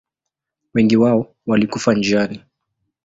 Wengi 0.73 0.97
wao 0.97 1.35
walikufa 1.47 1.93
njiani. 1.93 2.41